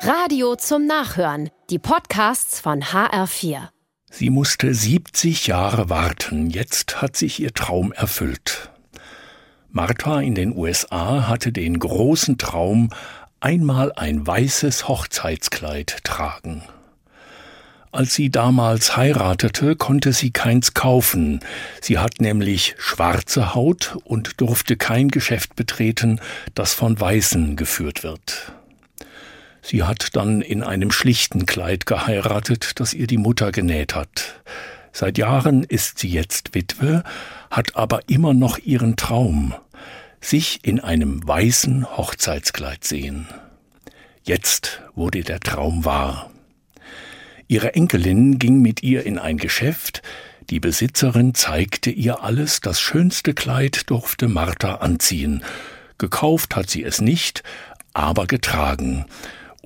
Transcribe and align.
Radio 0.00 0.56
zum 0.56 0.86
Nachhören. 0.86 1.50
Die 1.70 1.78
Podcasts 1.78 2.60
von 2.60 2.82
HR4. 2.82 3.68
Sie 4.10 4.30
musste 4.30 4.72
70 4.72 5.46
Jahre 5.46 5.88
warten. 5.88 6.50
Jetzt 6.50 7.00
hat 7.00 7.16
sich 7.16 7.40
ihr 7.40 7.54
Traum 7.54 7.92
erfüllt. 7.92 8.70
Martha 9.70 10.20
in 10.20 10.34
den 10.34 10.56
USA 10.56 11.28
hatte 11.28 11.50
den 11.50 11.78
großen 11.78 12.38
Traum, 12.38 12.90
einmal 13.40 13.92
ein 13.92 14.26
weißes 14.26 14.86
Hochzeitskleid 14.86 16.04
tragen. 16.04 16.62
Als 17.90 18.14
sie 18.14 18.30
damals 18.30 18.96
heiratete, 18.96 19.76
konnte 19.76 20.12
sie 20.12 20.30
keins 20.30 20.74
kaufen. 20.74 21.40
Sie 21.80 21.98
hat 21.98 22.20
nämlich 22.20 22.74
schwarze 22.78 23.54
Haut 23.54 23.96
und 24.04 24.40
durfte 24.40 24.76
kein 24.76 25.08
Geschäft 25.08 25.56
betreten, 25.56 26.20
das 26.54 26.74
von 26.74 27.00
Weißen 27.00 27.56
geführt 27.56 28.02
wird. 28.02 28.52
Sie 29.68 29.82
hat 29.82 30.14
dann 30.14 30.42
in 30.42 30.62
einem 30.62 30.92
schlichten 30.92 31.44
Kleid 31.44 31.86
geheiratet, 31.86 32.78
das 32.78 32.94
ihr 32.94 33.08
die 33.08 33.16
Mutter 33.16 33.50
genäht 33.50 33.96
hat. 33.96 34.40
Seit 34.92 35.18
Jahren 35.18 35.64
ist 35.64 35.98
sie 35.98 36.08
jetzt 36.08 36.54
Witwe, 36.54 37.02
hat 37.50 37.74
aber 37.74 38.08
immer 38.08 38.32
noch 38.32 38.58
ihren 38.58 38.94
Traum, 38.94 39.54
sich 40.20 40.60
in 40.62 40.78
einem 40.78 41.26
weißen 41.26 41.96
Hochzeitskleid 41.96 42.84
sehen. 42.84 43.26
Jetzt 44.22 44.82
wurde 44.94 45.22
der 45.22 45.40
Traum 45.40 45.84
wahr. 45.84 46.30
Ihre 47.48 47.74
Enkelin 47.74 48.38
ging 48.38 48.62
mit 48.62 48.84
ihr 48.84 49.04
in 49.04 49.18
ein 49.18 49.36
Geschäft, 49.36 50.00
die 50.48 50.60
Besitzerin 50.60 51.34
zeigte 51.34 51.90
ihr 51.90 52.22
alles, 52.22 52.60
das 52.60 52.78
schönste 52.80 53.34
Kleid 53.34 53.90
durfte 53.90 54.28
Martha 54.28 54.76
anziehen. 54.76 55.42
Gekauft 55.98 56.54
hat 56.54 56.70
sie 56.70 56.84
es 56.84 57.00
nicht, 57.00 57.42
aber 57.94 58.28
getragen, 58.28 59.06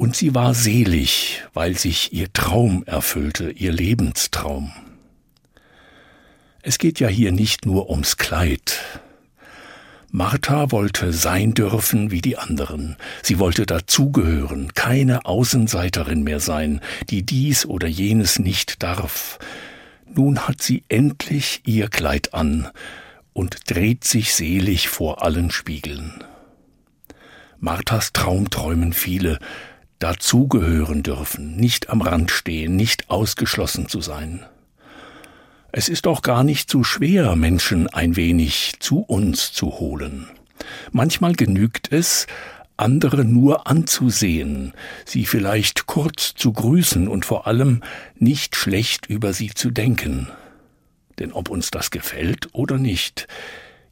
und 0.00 0.16
sie 0.16 0.34
war 0.34 0.54
selig, 0.54 1.42
weil 1.52 1.77
sich 1.77 2.14
ihr 2.14 2.32
Traum 2.32 2.84
erfüllte, 2.87 3.51
ihr 3.51 3.70
Lebenstraum. 3.70 4.73
Es 6.62 6.79
geht 6.79 7.01
ja 7.01 7.09
hier 7.09 7.32
nicht 7.32 7.66
nur 7.66 7.90
ums 7.90 8.16
Kleid. 8.16 8.80
Martha 10.10 10.70
wollte 10.70 11.12
sein 11.12 11.52
dürfen 11.52 12.10
wie 12.10 12.23
die 12.23 12.38
anderen. 12.38 12.96
Sie 13.23 13.38
wollte 13.38 13.66
dazugehören, 13.66 14.73
keine 14.73 15.26
Außenseiterin 15.26 16.23
mehr 16.23 16.40
sein, 16.40 16.80
die 17.10 17.23
dies 17.23 17.66
oder 17.66 17.87
jenes 17.87 18.38
nicht 18.38 18.82
darf. 18.82 19.38
Nun 20.07 20.48
hat 20.48 20.62
sie 20.62 20.82
endlich 20.88 21.60
ihr 21.66 21.88
Kleid 21.88 22.32
an 22.32 22.68
und 23.35 23.70
dreht 23.70 24.04
sich 24.04 24.32
selig 24.32 24.88
vor 24.88 25.23
allen 25.23 25.51
Spiegeln. 25.51 26.24
Marthas 27.59 28.14
Traum 28.14 28.48
träumen 28.48 28.95
viele, 28.95 29.38
dazugehören 30.01 31.04
dürfen, 31.04 31.56
nicht 31.56 31.90
am 31.90 32.02
Rand 32.02 32.32
stehen, 32.32 32.74
nicht 32.74 33.09
ausgeschlossen 33.10 33.88
zu 33.88 34.01
sein. 34.01 34.45
Es 35.73 35.88
ist 35.88 36.09
auch 36.09 36.23
gar 36.23 36.42
nicht 36.42 36.68
zu 36.68 36.82
schwer, 36.82 37.37
Menschen 37.37 37.87
ein 37.87 38.16
wenig 38.16 38.74
zu 38.80 39.01
uns 39.01 39.52
zu 39.52 39.79
holen. 39.79 40.29
Manchmal 40.90 41.34
genügt 41.34 41.92
es, 41.92 42.26
andere 42.76 43.24
nur 43.24 43.68
anzusehen, 43.68 44.73
sie 45.04 45.26
vielleicht 45.26 45.87
kurz 45.87 46.35
zu 46.35 46.52
grüßen 46.52 47.07
und 47.07 47.24
vor 47.24 47.46
allem 47.46 47.82
nicht 48.16 48.57
schlecht 48.57 49.07
über 49.07 49.32
sie 49.32 49.51
zu 49.51 49.70
denken. 49.70 50.29
Denn 51.18 51.32
ob 51.32 51.51
uns 51.51 51.70
das 51.70 51.90
gefällt 51.90 52.48
oder 52.52 52.79
nicht, 52.79 53.29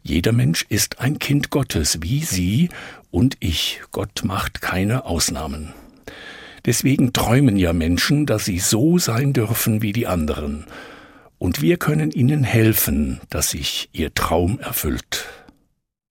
jeder 0.03 0.33
Mensch 0.33 0.65
ist 0.71 1.01
ein 1.01 1.19
Kind 1.19 1.51
Gottes, 1.51 1.99
wie 2.01 2.25
Sie 2.25 2.71
und 3.11 3.37
ich. 3.41 3.83
Gott 3.91 4.23
macht 4.25 4.63
keine 4.63 5.05
Ausnahmen. 5.05 5.75
Deswegen 6.67 7.13
träumen 7.13 7.57
ja 7.57 7.73
Menschen, 7.73 8.27
dass 8.27 8.45
sie 8.45 8.59
so 8.59 8.99
sein 8.99 9.33
dürfen 9.33 9.83
wie 9.83 9.93
die 9.93 10.07
anderen. 10.07 10.67
Und 11.39 11.63
wir 11.63 11.77
können 11.77 12.11
ihnen 12.11 12.43
helfen, 12.43 13.21
dass 13.31 13.51
sich 13.51 13.89
ihr 13.93 14.13
Traum 14.15 14.59
erfüllt. 14.59 15.27